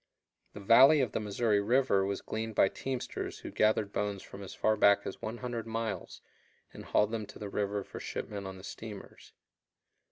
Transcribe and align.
The 0.53 0.59
valley 0.59 0.99
of 1.01 1.11
the 1.11 1.19
Missouri 1.19 1.61
River 1.61 2.03
was 2.03 2.21
gleaned 2.23 2.55
by 2.55 2.69
teamsters 2.69 3.37
who 3.37 3.51
gathered 3.51 3.93
bones 3.93 4.23
from 4.23 4.41
as 4.41 4.55
far 4.55 4.75
back 4.75 5.05
as 5.05 5.21
100 5.21 5.67
miles 5.67 6.21
and 6.73 6.85
hauled 6.85 7.11
them 7.11 7.27
to 7.27 7.37
the 7.37 7.49
river 7.49 7.83
for 7.83 7.99
shipment 7.99 8.47
on 8.47 8.57
the 8.57 8.63
steamers. 8.63 9.31